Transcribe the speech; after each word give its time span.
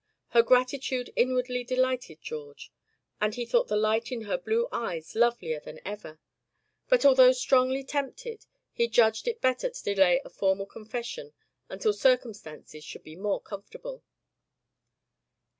Her 0.29 0.41
gratitude 0.41 1.13
inwardly 1.15 1.63
delighted 1.63 2.23
George, 2.23 2.71
and 3.21 3.35
he 3.35 3.45
thought 3.45 3.67
the 3.67 3.75
light 3.75 4.11
in 4.11 4.21
her 4.23 4.35
blue 4.35 4.67
eyes 4.71 5.13
lovelier 5.13 5.59
than 5.59 5.79
ever; 5.85 6.19
but 6.89 7.05
although 7.05 7.33
strongly 7.33 7.83
tempted, 7.83 8.47
he 8.71 8.87
judged 8.87 9.27
it 9.27 9.41
better 9.41 9.69
to 9.69 9.83
delay 9.83 10.19
a 10.25 10.29
formal 10.31 10.65
confession 10.65 11.33
until 11.69 11.93
circumstances 11.93 12.83
should 12.83 13.03
be 13.03 13.15
more 13.15 13.39
comfortable. 13.41 14.03